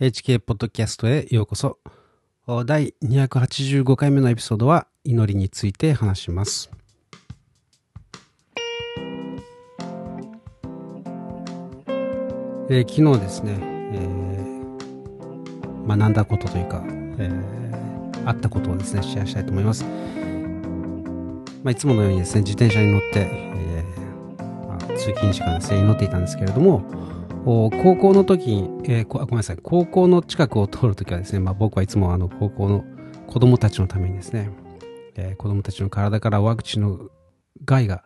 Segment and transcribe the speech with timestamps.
[0.00, 1.78] HK ポッドキャストへようこそ。
[2.66, 6.70] 第285回目のエピソードは祈りについて話します。
[12.70, 13.58] えー、昨日ですね、
[13.92, 19.82] えー、学んだことというか、えー、あったことをですね、シェアしたいと思います。
[21.64, 26.84] まあ、いつものようにですね、自転車に乗って、えーまあ、通勤時間ですね、祈っていたんですけれども、
[27.48, 32.84] 高校の時に、えー、ごめんなさい、高校の近くを通るときはですね、まあ、僕はいつもあの高校の
[33.26, 34.50] 子供たちのためにですね、
[35.14, 37.08] えー、子供たちの体からワクチンの
[37.64, 38.04] 害が、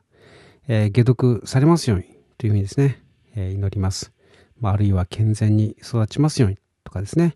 [0.69, 2.05] えー、解毒されますように
[2.39, 3.03] というふうにですね、
[3.35, 4.13] えー、祈ります。
[4.61, 7.35] まあ、あるいは健全に育ちますようにとかですね、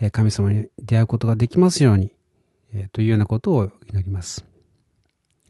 [0.00, 2.10] えー、神様に出会うことができますように、
[2.74, 4.44] えー、というようなことを祈ります。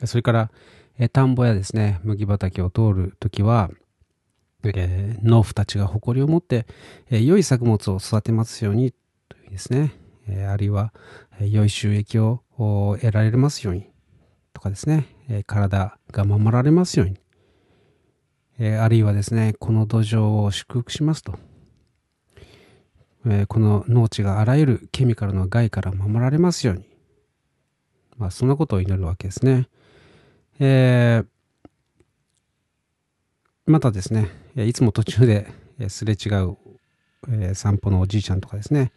[0.04, 0.50] それから、
[0.98, 3.70] えー、田んぼやですね、麦畑を通るときは、
[4.74, 6.66] えー、農夫たちが誇りを持って、
[7.10, 8.92] えー、良い作物を育てますように
[9.28, 9.92] というですね、
[10.28, 10.92] えー、あるいは、
[11.40, 13.86] え、良い収益を得られますように
[14.52, 17.18] とかですね、え、体が守られますように、
[18.58, 21.34] え、あるいはですね、この土壌を祝福しますと、
[23.26, 26.84] え、この農地があらゆるケミカルの害から守られますように、
[28.16, 29.68] まあ、そんなことを祈るわけですね。
[30.60, 31.24] え、
[33.66, 35.48] またですね、いつも途中で
[35.88, 36.56] すれ違う、
[37.28, 38.92] え散歩のおじいちゃんとかですね、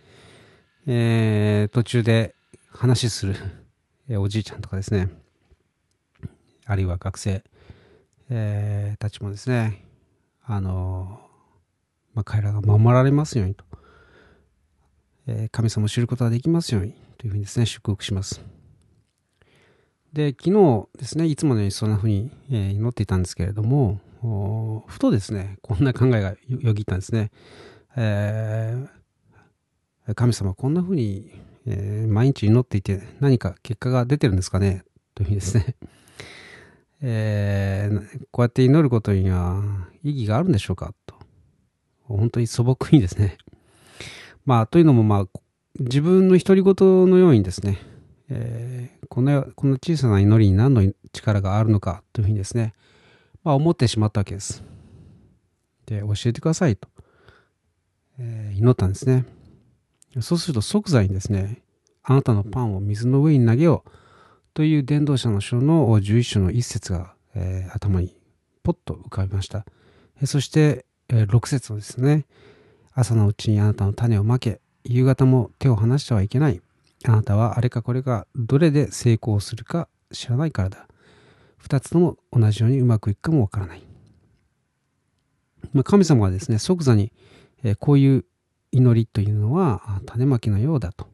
[0.86, 2.36] えー、途中で
[2.70, 3.36] 話する、
[4.08, 5.10] えおじいちゃんとかですね、
[6.68, 7.44] あるいは学生、
[8.30, 9.84] えー、たちもですね、
[10.46, 11.22] あの
[12.14, 13.66] まあ、彼らが守られますようにと、
[15.26, 18.42] えー、神様を知ることができますようにというふうにですね、祝福します。
[20.14, 27.32] で、昨日ですね、いつものようにそんなふうに、え祈っていたんですけれども、ふとですね、こんな考えがよぎったんですね。
[27.96, 31.32] えー、神様、こんな風に、
[31.66, 34.84] えー、毎日祈っていて何か結果が出てるんですかね？
[35.16, 35.76] というふうにですね、
[37.02, 39.62] えー、こうやって祈ることには
[40.04, 40.94] 意義があるんでしょうか？
[41.06, 41.16] と。
[42.04, 43.38] 本当に素朴にですね。
[44.46, 45.40] まあ、というのも、まあ、
[45.80, 47.78] 自分の独り言のようにですね、
[48.30, 52.04] えー、このこの小さな祈りに何の力があるのか？
[52.14, 52.74] というふうにですね、
[53.44, 54.64] まあ、思ってしまったわけです。
[55.86, 56.88] で、教えてくださいと、
[58.20, 59.26] えー、祈ったんですね。
[60.22, 61.62] そうすると即座にですね、
[62.04, 63.92] あなたのパンを水の上に投げよう
[64.54, 68.16] という伝道者の書の11章の一節が、えー、頭に
[68.64, 69.66] ポッと浮かびました。
[70.22, 72.26] えそして、え、6節のですね、
[72.94, 76.62] 朝のうちにあなたの種をまけ、夕方も手を離してはいけない。
[77.06, 80.88] あなたはあれかこれかどれで成功するか知らないからだ。
[81.64, 83.84] 2つとも同じようにうまくいくかもわからない。
[85.74, 87.12] まあ、神様はですね、即座に、
[87.64, 88.26] えー、こういう
[88.72, 91.08] 祈りというのは種まきのようだと、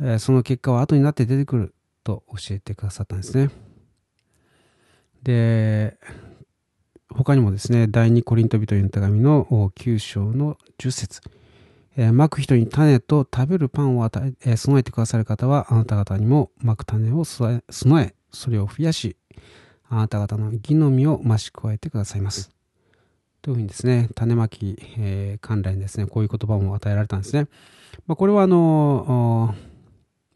[0.00, 3.50] えー、その結果は後になって出てくると教えてくださったんですね。
[5.22, 5.98] で、
[7.08, 11.20] 他にもですね、第二コリント人への手紙の9章の10節
[11.98, 17.62] えー、まく人に種と食べるパンを与え、え、備えてくださる方は、あなた方にもまく種を備
[18.04, 19.16] え、それを増やし、
[19.88, 22.50] あなた方の義の実を増し加えてくださいます。
[23.42, 27.46] というふうにですね、種まき、えー、関連ですね、こういう言葉も与えられたんですね。
[28.06, 29.54] まあ、これはあの、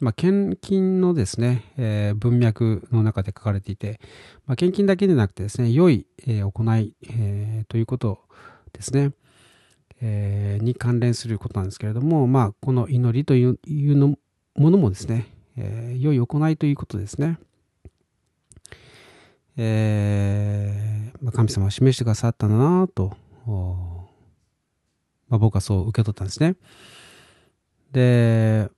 [0.00, 4.00] まあ、献金のですね、えー、文脈の中で書かれていて、
[4.46, 8.20] まあ、献金だけでなくてですね、良い、えー、行い、えー、ということ
[8.72, 9.12] ですね、
[10.00, 14.16] え、に関連することなんですけれども、まあ、この祈りというの
[14.54, 17.38] ものもですね、えー、良い行いということですね。
[19.62, 23.15] えー、ま、神様は示してくださったんだなと、
[25.28, 26.56] まあ、僕はそう受け取ったんですね。
[27.93, 28.71] で、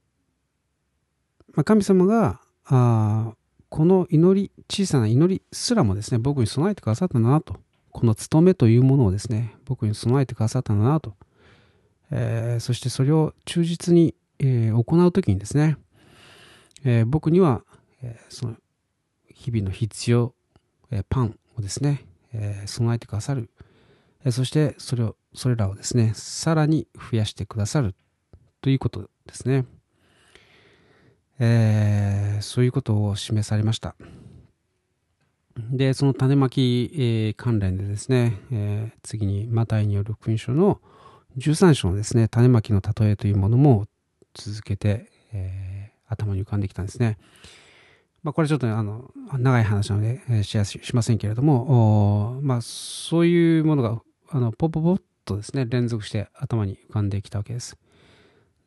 [1.54, 3.34] まあ、神様があ
[3.69, 7.60] この祈り小さな祈りすらもですね僕に備えてくださったんだなと。
[7.93, 11.14] この務めというものをですね僕に備えてくださったんだなと、
[12.10, 15.76] えー、そしてそれを忠実に、えー、行う時にですね、
[16.85, 17.62] えー、僕には、
[18.02, 18.56] えその
[19.28, 20.35] 日々の必要
[20.92, 23.50] えパンをですね、え備えてくださる、
[24.24, 27.94] えそしてそれをそれらをですねさらに増やしてくださる
[28.60, 29.64] ということですね、
[31.38, 33.96] えー、そういうことを示されました。
[35.70, 40.80] でその種まき、えー、関連でですね、えー、次にマタイによる福音書の
[41.36, 43.86] 13章のですね種まきの例えというものも
[44.34, 47.18] 続けて、え頭に浮かんできたんですね。
[48.22, 57.76] まあ、これちょっと、ね、あの長い話なので、えー、シェアしませんけれども、まあ、そういうものがあのポポポッとですね連続して頭に浮かんできたわけです。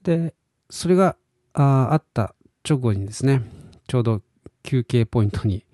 [0.03, 0.35] で、
[0.69, 1.15] それが
[1.53, 2.35] ああった
[2.67, 3.43] 直後にですね、
[3.87, 4.21] ちょうど
[4.63, 5.65] 休憩ポイントに、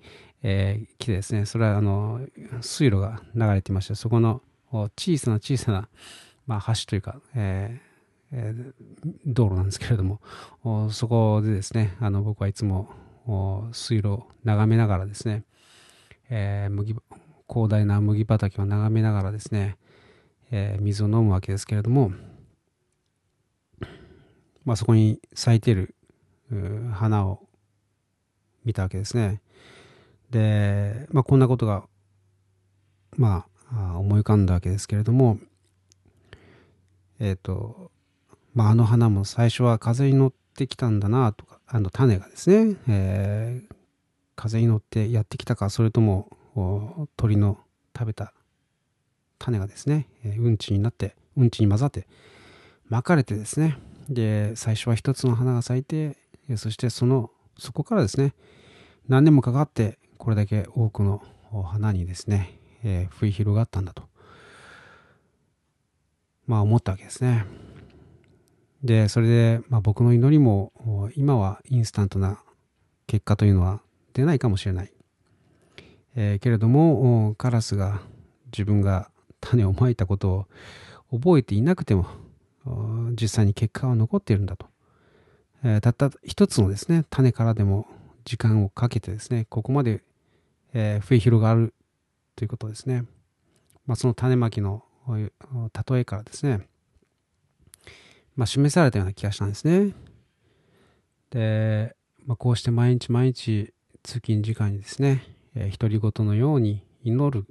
[0.42, 2.20] えー、来てですね、それはあの
[2.60, 5.88] 水路が流れていまして、そこの小さな小さな、
[6.46, 7.92] まあ、橋というか、えー
[8.32, 8.72] えー、
[9.26, 10.20] 道路なんですけれども、
[10.90, 12.90] そこでですね、あの僕はいつも
[13.72, 15.44] 水路を眺めながらですね、
[16.30, 16.96] えー、麦
[17.48, 19.76] 広大な麦畑を眺めながらですね、
[20.50, 22.12] えー、水を飲むわけですけれども、
[24.64, 25.94] まあ、そこに咲いてる
[26.92, 27.40] 花を
[28.64, 29.40] 見たわけですね。
[30.30, 31.84] で、まあ、こんなことが、
[33.16, 35.38] まあ、思い浮かんだわけですけれども、
[37.18, 37.90] えっ、ー、と、
[38.54, 43.74] まあ、あの花も最初は風に乗ってきたんだなとか、あの種がですね、えー、
[44.36, 46.28] 風に乗ってやってきたか、それとも
[47.16, 47.58] 鳥の
[47.96, 48.34] 食べた
[49.38, 52.06] 種がですね、えうんちになって、うんちに混ざって
[52.90, 53.78] 巻かれてですね、
[54.10, 56.18] で、最初は一つの花が咲いて、
[56.56, 58.34] そしてその、そこからですね、
[59.08, 61.22] 何年もかかってこれだけ多くの
[61.64, 64.02] 花にですね、えー、増え広がったんだと、
[66.46, 67.46] まあ思ったわけですね。
[68.82, 70.72] で、それで、まあ、僕の祈りも
[71.14, 72.42] 今はインスタントな
[73.06, 73.80] 結果というのは
[74.12, 74.92] 出ないかもしれない。
[76.14, 78.00] えー、けれども、カラスが
[78.46, 80.46] 自分が種をまいたこと
[81.10, 82.06] を覚えていなくても、
[83.20, 84.66] 実際に結果は残っているんだと。
[85.64, 87.86] えー、たった一つのですね、種からでも
[88.24, 90.02] 時間をかけてですね、ここまで、
[90.74, 91.72] えー、増え広がる
[92.34, 93.04] ということですね。
[93.86, 96.66] まあ、その種まきの例えからですね、
[98.36, 99.94] まあ、示されたような気がしたんですね。
[101.30, 101.94] で、
[102.26, 105.22] まあ、こうして毎日毎日通勤時間にですね、
[105.54, 107.46] えー、独り言のように祈る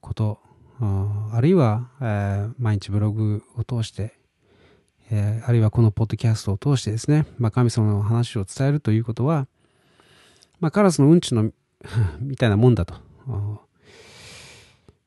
[0.00, 0.40] こと、
[0.80, 4.18] あるいは、えー、毎日ブログを通して、
[5.10, 9.46] えー、あるいはこのポッドキャストを通してですね、まあ、神様の話を伝えるということは、
[10.60, 11.50] まあ、カラスのうんちの
[12.20, 12.94] みたいなもんだと。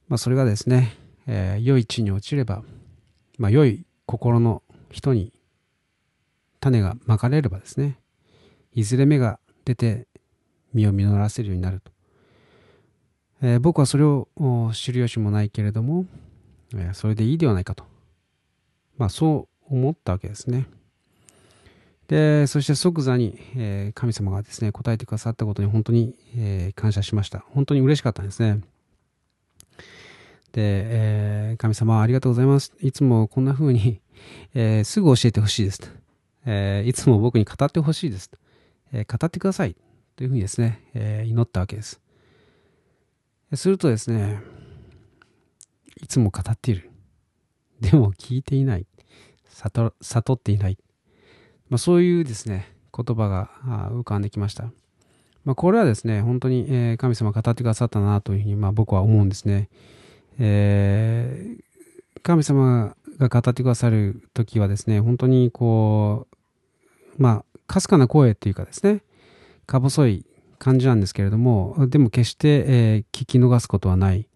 [0.08, 0.98] まあ、それがですね、
[1.28, 2.64] えー、良い地に落ちれば、
[3.38, 5.32] まあ、良い心の人に
[6.60, 8.00] 種がまかれればですね、
[8.74, 10.08] いずれ芽が出て
[10.74, 11.92] 実を実らせるようになると。
[13.44, 14.28] えー、僕はそれを
[14.74, 16.08] 知る由もないけれども、
[16.74, 17.84] えー、それでいいではないかと。
[18.98, 20.66] まあそう思ったわけですね。
[22.08, 27.46] で、そして即座に、えー、神様がですね、答えてくださったことに本当に、え、感謝しました。
[27.52, 28.62] 本当に嬉しかったんですね。
[30.54, 32.74] で、えー、神様ありがとうございます。
[32.80, 34.02] いつもこんな風に、
[34.54, 35.88] えー、すぐ教えてほしいですと、
[36.46, 38.38] えー、いつも僕に語ってほしいですと、
[38.92, 39.76] え語ってください
[40.16, 42.02] というふうにですね、え祈ったわけです。
[43.54, 44.42] するとですね、
[46.02, 46.90] いつも語っている。
[47.82, 48.86] でも聞いていない。
[49.50, 50.78] 悟悟っていない。
[51.70, 53.50] まあ、そういうですね、言葉が
[53.92, 54.72] 浮かんできました。
[55.46, 59.70] まあ、これはですね、本当に、神様語ってくださったなというふうに、ま、僕は思うんですね。
[60.40, 66.28] えー、神様が語ってくださる時はですね、本当にこ
[67.18, 69.04] う、まあ、かすかな声っていうかですね、
[69.66, 70.26] か細い
[70.58, 74.28] 感じなんですけれども、でも決して、えー、聞き逃すことはない、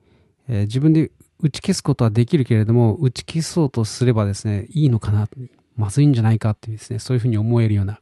[0.48, 1.12] えー、自分で
[1.42, 5.28] 打ち消すことはできるけれども、打ち消そうとすればですね、いいのかな、
[5.76, 8.00] まずいんじゃないかっていうですね、そういうふうに思えるような、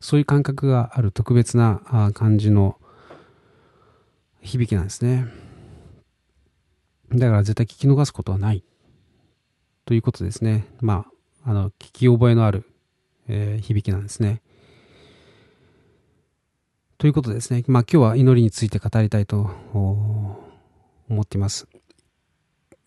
[0.00, 2.76] そういう感覚がある特別な感じの
[4.40, 5.26] 響きなんですね。
[7.14, 8.64] だから絶対聞き逃すことはない。
[9.84, 10.66] ということですね。
[10.80, 11.06] ま
[11.44, 12.64] あ、あの、聞き覚えのある、
[13.28, 14.42] えー、響きなんですね。
[17.02, 17.64] ということですね。
[17.66, 20.38] まあ今日は祈りについて語りたいと思
[21.20, 21.66] っています。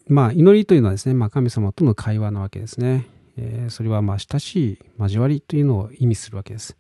[0.08, 3.08] まあ祈りというのはですね、まあ神様との会話なわけですね。
[3.36, 6.78] えー、それはまあ親しい交わりというのを意味するわけです。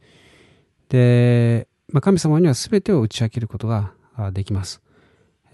[0.88, 3.92] で、まあ、神様には全てを打ち明けることが
[4.32, 4.82] できます。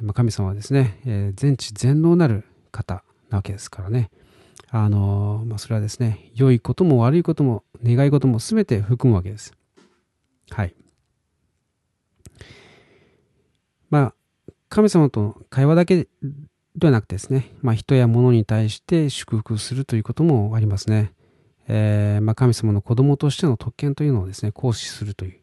[0.02, 4.10] まあ、神様はですね、えー、全知全能なる方なわけですからね。
[4.70, 9.54] あのー、まあ、それはですね、良いことも悪いことも願い事も全て含むわけです。
[10.50, 10.76] はい。
[13.90, 14.14] まあ、
[14.70, 16.08] 神様との会話だけ
[16.76, 21.12] ではなくてですね、まあ、人や物に対して祝福するということもありますね。
[21.68, 25.42] えー、まあ、神様の子供としての特権というのをですね、行使するという、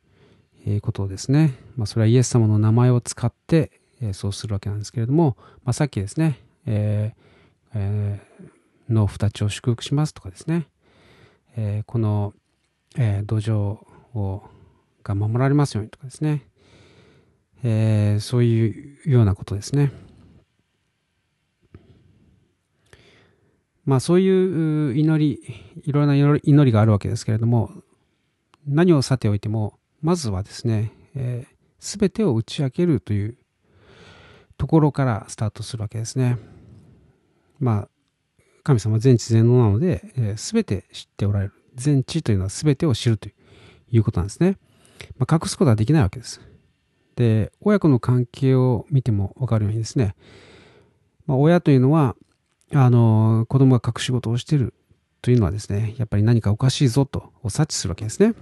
[0.83, 3.71] ことですね、まあ、それはイエス様の名前を使って、
[4.01, 7.29] えー、そうするわけなんですけれども、まあ、さっきですね、えー
[7.75, 10.67] えー、農夫たちを祝福しますとかですね、
[11.57, 12.35] えー、この、
[12.97, 13.79] えー、土壌
[14.15, 14.43] を
[15.05, 16.47] が守られますようにとかですね、
[17.63, 19.91] えー、そういうようなことですね。
[23.85, 27.73] まあそういう祈り、いろんな祈りがあるわけですけれども、
[28.67, 30.93] 何をさておいても、まずはですね、
[31.81, 33.39] す、えー、てを打ち明けるという
[34.59, 36.37] ところからスタートするわけですね。
[37.59, 37.89] まあ、
[38.65, 40.01] 神様全知全能なので、
[40.37, 41.55] す、えー、べ、て知っておられる。
[41.75, 43.29] 全知というのはすべてを知ると
[43.91, 44.59] いうことなんですね。
[45.17, 46.41] まあ、隠すことはできないわけです。
[47.17, 50.15] で、親子の関係を見てもわかるようにですね、
[51.27, 52.17] まあ、親というのは、
[52.75, 54.75] あの、子供が隠し事をしている
[55.23, 58.35] というのはですね、やっぱり何かおかしいぞと察知するわけですね。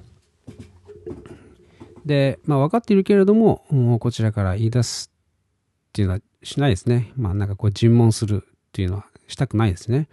[2.05, 5.11] で、まあ分かっているけれども、こちらから言い出す
[5.97, 7.11] っていうのはしないですね。
[7.17, 10.09] まあなんかこう尋問するっていうのはしたくないですね。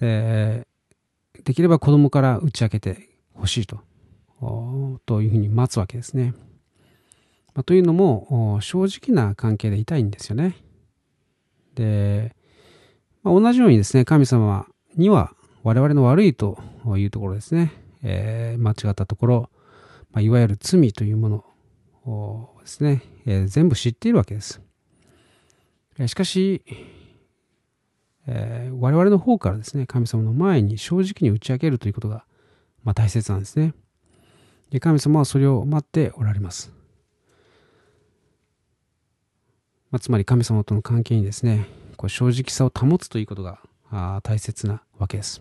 [0.00, 0.66] で、
[1.44, 3.78] できれば子供から打ち明けてほしいと、
[5.06, 6.34] というふうに待つわけですね。
[7.54, 10.56] まあ、というのも、正直な関係でいたいんですよね。
[11.76, 12.34] で、
[13.22, 16.58] まあ、同じようにですね、神様には我々の悪いと
[16.96, 17.72] いうところですね、
[18.02, 19.50] えー、間違ったところ、
[20.10, 21.44] まあ、いわゆる罪というもの
[22.04, 24.65] をですね、えー、全部知っているわけです。
[26.06, 26.62] しかし、
[28.26, 32.24] えー、我々の方からですね、神様の前に正直に打ち明けるということが、
[32.84, 33.74] まあ、大切なんですね。
[34.70, 36.72] で神様はそれを待っておられます。
[39.90, 43.60] まあ、つまり神様との関係にですね、こう正直さを保つということが
[43.90, 45.40] あ大切なわけです。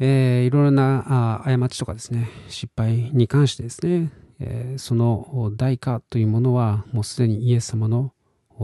[0.00, 4.10] えー、いろいろなあ過ちとかですね、失敗に関してですね、
[4.40, 8.12] え、その代価というものはもうすでにイエス様の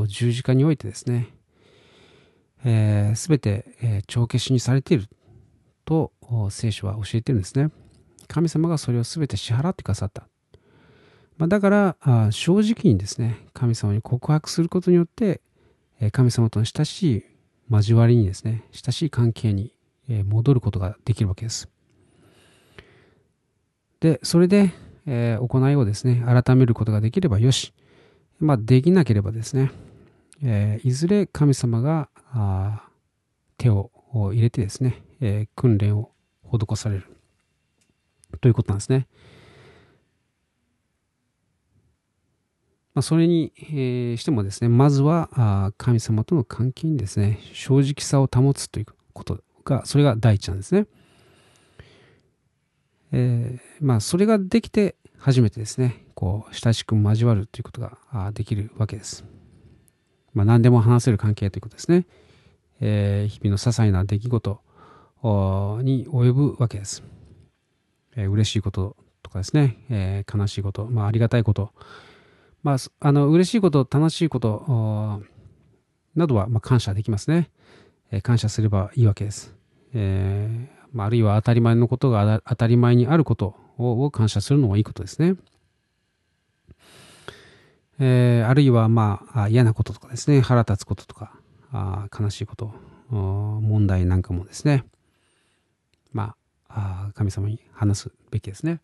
[0.06, 1.28] 十字架においてですね、
[2.62, 5.08] す、えー、べ、て、え、帳消しにされている
[5.84, 6.12] と
[6.50, 7.70] 聖書は教えてるんですね。
[8.28, 10.28] 神様がそれをすべて支払ってくださった。
[11.36, 11.96] まあ、だから
[12.30, 15.40] 正直にですね、神様に告白することによって、
[16.00, 17.24] え神様との親しい
[17.70, 19.74] 交わりにですね、親しい関係に
[20.08, 21.68] 戻ることができるわけです。
[24.00, 24.70] で、それで、
[25.12, 27.74] えー、行いをですね、改めることができればよし。
[28.38, 29.72] まあ、できなければですね、
[30.40, 32.08] えー、いずれ神様が
[33.58, 33.90] 手を
[34.32, 36.12] 入れてですね、えー、訓練を
[36.44, 37.06] 施される
[38.40, 39.08] ということなんですね。
[42.94, 50.86] まあ、それに、えー、してもですね、まずはあ神様との関係にですね、正直さを保つということが、それが第一なんですね。
[53.12, 59.26] えー、まあ、それができて初めてですね、こう、親しく交わるということができるわけです。
[60.32, 62.06] まあ、何でも話せる関係ということですね。
[62.80, 64.60] えー、日々の些細な出来事
[65.82, 67.02] に及ぶわけです。
[68.16, 71.74] えー、嬉しいこととかですね、えー、悲しいこと、まあ、ありがたいこと、
[72.62, 75.22] まあ、あの、嬉しいこと、楽しいこと、
[76.16, 77.50] などは、まあ、感謝できますね、
[78.10, 78.22] えー。
[78.22, 79.54] 感謝すればいいわけです。
[79.92, 85.36] えーまあ、あるいは当たり前のことが当たり前にあることを感謝するのもいいことですね。
[87.98, 91.38] えー、あるいは、まあ、嫌なこととかですね、腹立つこととか、
[91.72, 92.72] あ悲しいこと、
[93.10, 94.84] 問題なんかもですね、
[96.12, 96.34] ま
[96.68, 98.80] あ、神様に話すべきですね。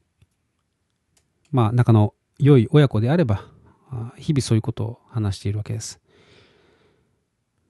[1.51, 3.45] まあ、仲の良い親子であれば、
[4.19, 6.01] 日々そういうことを話しているわけです。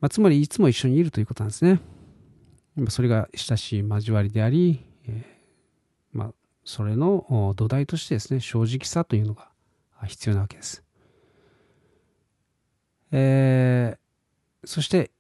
[0.01, 1.81] まあ、つまり、いつも一緒にいるということなんですね。
[2.89, 5.36] それが親しい交わりであり、えー、
[6.67, 9.49] それの土台としてですね、正直さというのが
[10.05, 10.83] 必要なわけです。
[13.13, 15.13] えー、そして、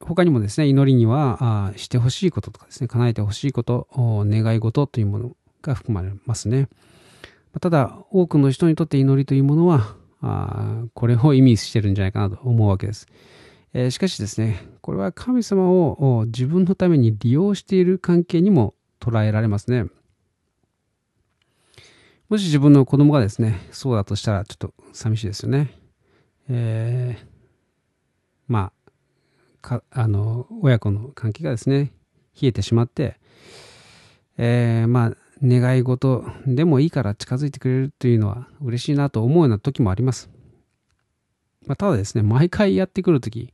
[0.00, 6.68] 他にもですね、祈りには、あしてほしいこととかですね、叶えてほしいこと、願い事というものが含まれますね。
[7.62, 13.06] ただ、多くの人にとって祈りというものは、あこれを意味してるんじゃないかなと思うわけです。
[13.72, 19.86] えー、しかしですね、これは神様を自分のために利用している関係にも捉えられますね。
[22.30, 25.78] もし自分の子供がですね、そうだとしたらちょっと寂しいですよね。
[26.48, 27.26] えー、
[28.48, 31.92] まあ、か、あの、親子の関係がですね、
[32.40, 33.18] 冷えてしまって、
[34.38, 40.30] えー、まあ、願い事でもいいから近づいてくれるというのは嬉しいなと思うような時もあります。
[41.66, 43.52] まあ、ただですね、毎回やってくるとき、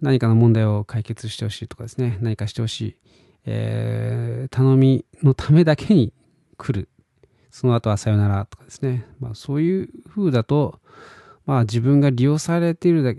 [0.00, 2.96] 何かの問題を解決してほしいとかですね、何かしてほしい、
[3.46, 6.12] えー、頼みのためだけに
[6.58, 6.88] 来る。
[7.50, 9.06] その後はさよならとかですね。
[9.18, 10.80] まあ、そういう風だと、
[11.46, 13.14] まあ自分が利用されているだ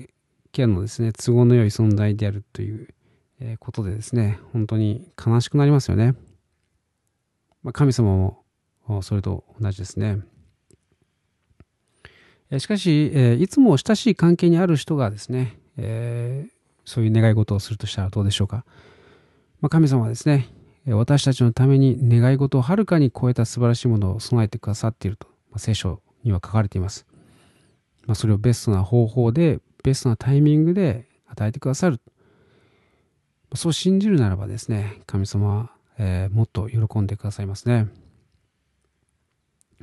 [0.52, 2.90] けのですね、都合の良い存在であるという
[3.60, 6.14] ことでですね、本当に悲しくなりますよね。
[7.64, 8.16] まあ、神様
[8.88, 10.20] もそれと同じですね。
[12.60, 16.52] しかし、いつも親しい関係にある人がですね、えー、
[16.86, 18.66] そういう願い事をするとしたらどうでしょうか。
[19.62, 20.50] まあ、神様はですね、
[20.88, 27.06] 私たちのために願い事をはるかに超えた素晴らしいものを備えてくださっていると、まあ、聖書には書かれています。
[28.06, 32.00] まあ、それをベストな方法で、ベストなタイミングで与えてくださる。
[33.56, 37.88] そう信じるならばですね、神様は、えー、もっと喜んでくださいますね。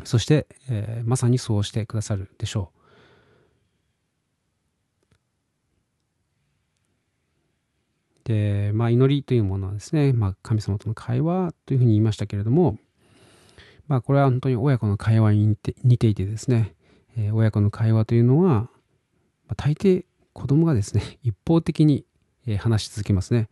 [0.04, 2.84] そして、えー、まさにそうしてくださるでしょう。
[8.25, 12.78] で、まあ、祈りというものはですね、まあ、神様との会話というふうに言いましたけれども、
[13.87, 16.75] まあ、これは本当に親子の会話に似ていてですね、
[17.16, 18.69] えー、親子の会話というのは、ま
[19.50, 22.04] あ、大抵子供がですね、一方的に、
[22.59, 23.49] 話し続けますね。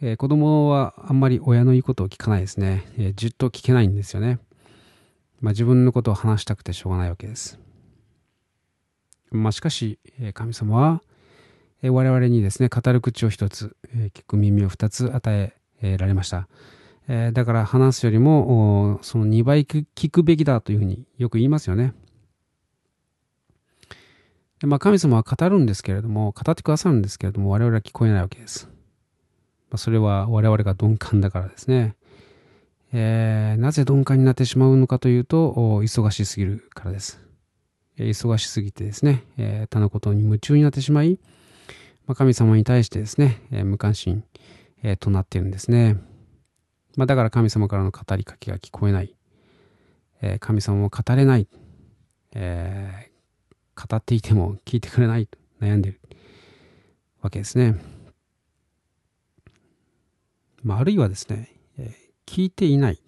[0.00, 2.84] えー、子供はあんまり親の言うことを聞かないですね。
[2.98, 4.40] えー、じっと聞けないんですよね。
[5.40, 7.60] まあ、自分のことを話したくてしょうがないわけです。
[9.30, 11.02] まあ、しかし、え神様は、
[11.82, 16.48] え我々にですね、語る口を一つ、え聞く耳を二つ与えられました。
[17.08, 21.92] えだから話すよりも、その2倍聞くべきだというふうによく言いますよね。
[24.64, 28.68] まあ、神様は語るんですけれども、語ってくださるんですけれども、我々は聞こえないわけです。
[29.70, 31.96] ま、それは我々が鈍感だからですね。
[32.92, 37.20] えー、なぜ鈍感になってしまうのかというと、忙しすぎるからです。
[37.98, 41.18] 忙しすぎてですね、えー、他のことに夢中になってしまい、
[42.06, 44.24] まあ、神様に対してですね、え、無関心、
[44.82, 45.96] え、となっているんですね。
[46.96, 49.16] まあ、だから神様からの語りかけが聞こえない。
[50.20, 51.48] え、神様も語れない。
[52.34, 55.28] えー、語っていても聞いてくれない。
[55.60, 56.00] 悩んでいる
[57.20, 57.76] わけですね。
[60.62, 61.94] まあ、あるいはですね、え、
[62.26, 63.00] 聞いていない。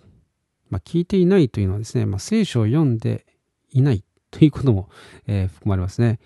[0.71, 3.27] まあ、聞いていないというのはですね、まあ、聖書を読んで
[3.71, 4.89] いないということも、
[5.27, 6.19] えー、含まれますね。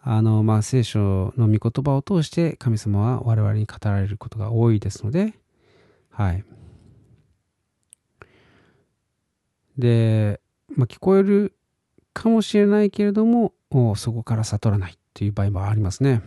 [0.00, 5.34] あの、まあ、聖書の御言葉を通して神様は我々に語られることが多いですので、
[6.10, 6.44] はい。
[9.76, 10.40] で、
[10.76, 11.54] まあ、聞こえる
[12.12, 13.52] かもしれないけれども、
[13.96, 16.22] そこから悟らないという場合もありますね。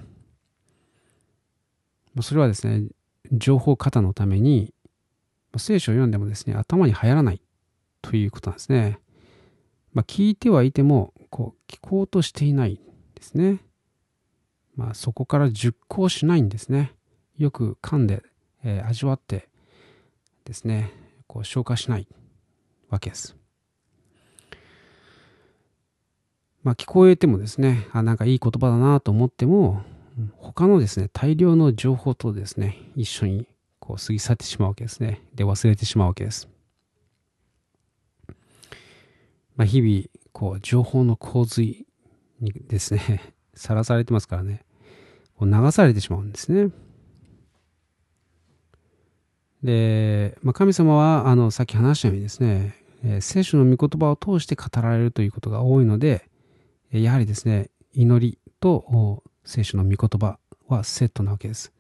[2.21, 2.87] それはですね、
[3.31, 4.73] 情報過多のために、
[5.57, 7.41] 聖書を読んでもですね、頭に入らない
[8.01, 8.99] ということなんですね。
[9.93, 12.79] まあ、聞いてはいても、こう、聞こうとしていない
[13.21, 13.59] ですね。
[14.75, 16.93] まあ、そこから熟考しないんですね。
[17.37, 18.23] よく噛んで、
[18.63, 19.47] えー、味わって
[20.43, 20.91] ですね、
[21.27, 22.07] こう消化しない
[22.89, 23.37] わけです。
[26.63, 29.83] まあ、聞こえてもですね、あ、なんかいい言葉だなと思っても、
[30.37, 33.47] 他のですね、大量の情報とですね、一緒に
[33.79, 35.21] こう過ぎ去ってしまうわけですね。
[35.35, 36.49] で、忘れてしまうわけです。
[39.55, 41.85] まあ、日々、こう、情報の洪水
[42.41, 44.65] にですね、 さらされてますからね。
[45.35, 46.71] こう流されてしまうんですね。
[49.63, 56.29] で、まあ、神様は、あの、さっき話したようにですね、えー、聖書の御言葉を通して語られるということが多いので、
[56.91, 61.71] やはりですね、祈りと聖書の御言葉はセットなわけです。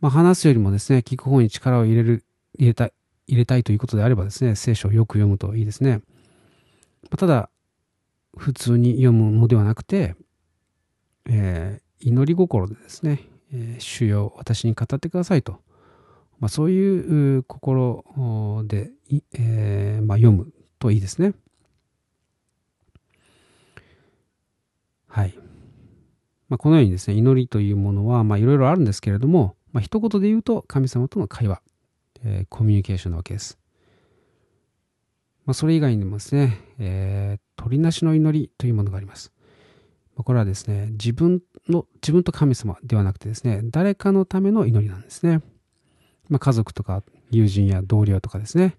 [0.00, 2.24] まあ、話すよりもですね、聞く方に力を入れる、
[2.58, 2.92] 入れたい、
[3.26, 6.00] 入れたいということであればですね、聖書をよく読むといいですね。
[7.02, 7.50] まあ、ただ、
[8.36, 10.14] 普通に読むのではなくて、
[11.28, 13.20] えー、祈り心でですね、
[13.52, 15.60] えー、主よ私に語ってくださいと、
[16.38, 18.90] まあ、そういう心で、
[19.34, 21.34] えーまあ、読むといいですね。
[25.08, 25.34] はい。
[26.48, 31.62] まあ、このようにですね、祈りというものは、まあ、いろいろあるんですけれども、まあ、一言で言うと、神様との会話、
[32.22, 33.58] えー、コミュニケーションなわけです。
[35.46, 39.32] まあ、それ以外にもですね、えー、鳥なしの祈りというものがあります。
[40.16, 45.42] これはですね、自分の、自分と神様ではなくてですね、誰かのための祈りなんですね。
[46.28, 48.76] まあ、家族とか友人や同僚とかですね、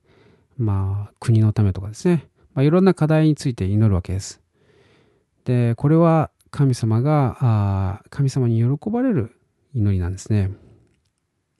[0.58, 4.41] まあ、国のためとかですね、まあ、いろんな課題について祈るわけです。
[5.45, 9.39] で、これは神様が、あ神様に喜ばれる
[9.73, 10.51] 祈りなんですね。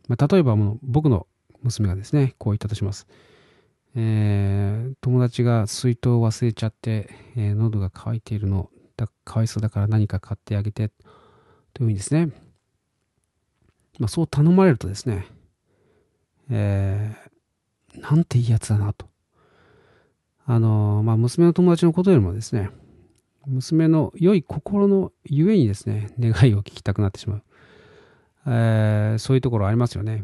[0.08, 1.28] まあ、例えばもう僕の
[1.62, 3.08] 娘がですね、こう言ったとします。
[4.00, 10.90] えー、友達が水筒を忘れちゃって、えー、喉が渇いているのだかわいそうだから何か買ってあげて
[11.74, 12.28] というふうにですね、
[13.98, 15.26] まあ、そう頼まれるとですね、
[16.52, 19.08] えー、なんていいやつだなと。
[20.46, 22.70] あの、まあ、娘の友達のことよりもですね、
[23.48, 27.44] 娘の良い心のゆえにですね、願いを聞きたくなってしまう。
[28.46, 30.24] えー、そういうところありますよね。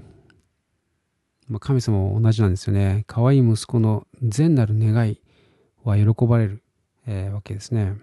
[1.48, 3.04] まあ、神様も同じなんですよね。
[3.08, 5.20] 可愛い息子の善なる願い
[5.84, 6.64] は喜ばれる、
[7.06, 7.96] えー、わけですね。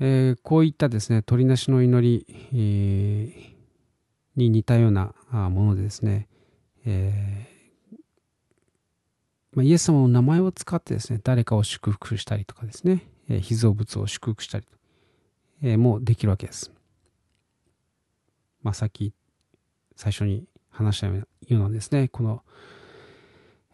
[0.00, 3.54] えー、こういったですね、鳥なしの祈り、えー、
[4.36, 6.28] に似たようなものでですね、
[6.86, 7.58] えー
[9.58, 14.66] まあ、イエス様の名前を使ってですね、誰かを祝福したりとかですね、え、被造物を祝福したり、
[15.62, 16.70] えー、もできるわけです。
[18.62, 19.12] まあ、さっき
[19.98, 22.42] 最初に話したようなですね、この、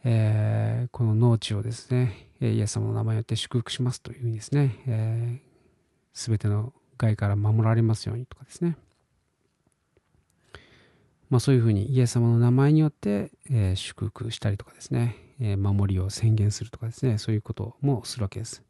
[0.04, 8.78] えー、この農地をですね、イエス様の名前によって祝福しますというふうにですね、えー、全ての害から守られますようにとかですね。
[11.28, 18.62] まあそういうふうにイエス様の名前によって、えー、祝福したりとかですね、えー、守りを宣言するとかですね、そういうこともするわけです。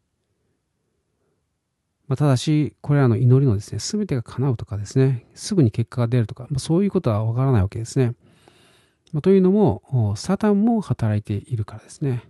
[2.06, 8.14] まあ、ただし、これらの祈りのですね、すべてが叶うとかですね、すぐに結果が出るとか、まあ、そういうことはわからないわけですね。
[9.12, 12.24] まあ、というのも、サタンも働いているからですね。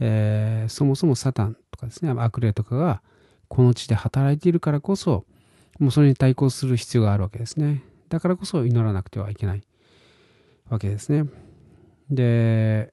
[0.00, 3.02] えー、そもそもサタンとかですね、悪霊とかが
[3.48, 5.24] この地で働いているからこそ、
[5.78, 7.82] もうそれに対抗する必要があるわけですね。
[8.08, 9.62] だからこそ祈らなくてはいけない
[10.68, 11.24] わけですね。
[12.10, 12.92] で、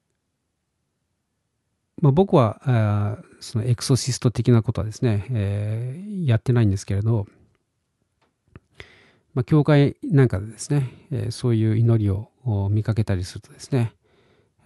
[2.00, 7.26] まあ、僕はそのエクソシスト的なことはですね、えー、やってないんですけれど、
[9.34, 12.28] まあ、教会なんかでですね、えー、そういう祈りを
[12.70, 13.92] 見かけたりするとですね、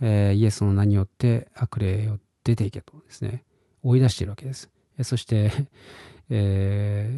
[0.01, 3.45] えー、イエスの名によって悪霊を出ていけとですね、
[3.83, 4.71] 追い出しているわけです。
[4.99, 5.53] えそして、
[6.31, 7.11] え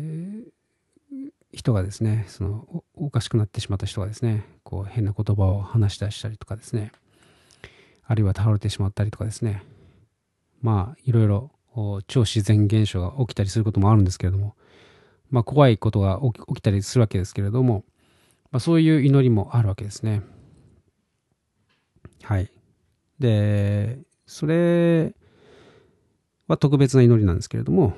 [1.12, 6.90] ー、人がですね、そのおかしくなってしまった人がですね、こう変な言葉を話し出したりとかですね、
[8.05, 9.62] あるいは倒れてしまったりとかですね、
[10.62, 11.51] まあ、いろいろ
[12.07, 14.55] 超自然現象が起きたりすることもあるんですけれども、
[15.31, 17.85] まあ、怖いことが起きたりするわけですけれども、
[18.51, 20.22] まあ、そういう祈りもあるわけですね。
[22.22, 22.51] はい。
[23.18, 25.14] で、それ
[26.46, 27.94] は特別な祈りなんですけれども、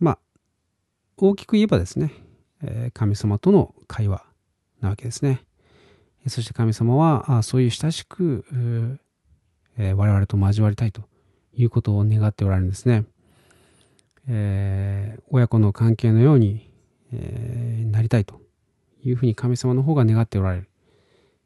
[0.00, 0.18] まあ、
[1.16, 2.12] 大きく言えばですね、
[2.62, 4.24] え神様との会話
[4.80, 5.44] なわけですね。
[6.28, 8.98] そして神様は、あそういう親しく、
[9.76, 11.02] え我々と交わりたいと
[11.54, 13.04] いうことを願っておられるんですね。
[14.28, 16.70] えー、親子の関係のように、
[17.12, 18.40] えー、なりたいと
[19.04, 20.68] いうふうに神様の方が願っておられる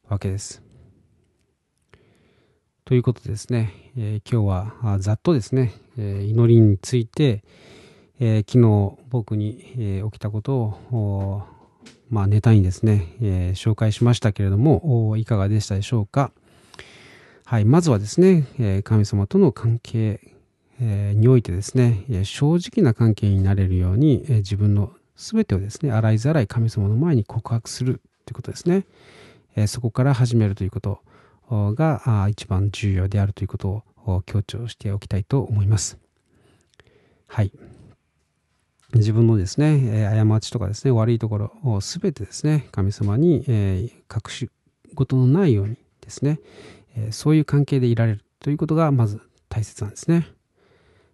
[0.09, 0.62] わけです。
[2.85, 7.42] ということでですね、えー、今日はざっとですね、え祈りについて、
[8.21, 11.42] え昨日僕に、え起きたことを、
[12.09, 16.31] まあ、ネタにですね、え紹介しましたけれども、いかがでしたでしょうか。
[17.48, 20.18] はい、まずはですね、え神様との関係、
[20.80, 28.85] えにおいてですね、正直な関係になれるように、え自分の全てをですね、洗いざらい神様の前に告白するということですね。
[29.54, 31.02] えそこから始めるということ
[31.48, 35.98] が一番重要であるということを強調しておきたいと思います。
[37.28, 37.52] はい。
[38.94, 43.92] 自分のですね、過ちとかですね、悪いところを全てですね、神様に隠
[44.30, 44.50] し
[44.96, 46.40] 事のないようにですね、
[46.96, 50.26] えそういう関係でいられるということがまず大切なんですね。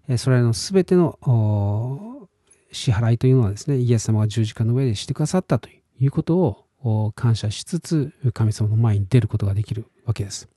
[0.09, 2.29] えそれらの全ての
[2.73, 10.49] 支払いというのはですね、イエス様が十字架の上でしてくださったということを感謝しつつ、神様の前に出ることができるわけです。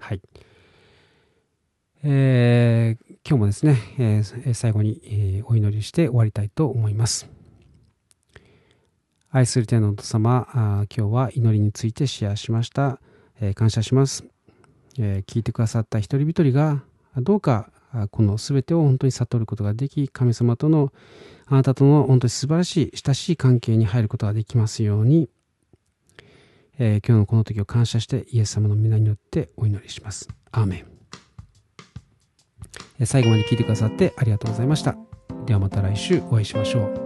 [0.00, 0.20] はい。
[2.02, 7.30] えー、今日もですね、えー、最後に、えー、お祈りして終わりたいと思います。
[9.30, 13.00] 愛する天のお父様あ、今日は祈りについてシェアしました。
[13.40, 14.24] えー、感謝します、
[14.98, 16.82] えー、聞いてくださった一人一人が
[17.16, 17.70] どうか
[18.10, 20.92] この全てを本当に悟ることができ神様との
[21.46, 25.28] あなたとの本当に素晴らしい親しい関係に入ることができますように、
[26.78, 30.28] えー、今日のこの時を感謝してイエス様の皆によってお祈りします。
[30.50, 30.84] アーメ
[33.00, 33.06] ン。
[33.06, 34.96] 最後まで聞いてくださってありがとうございました。
[35.46, 37.03] ではまた来週お会いしましょう。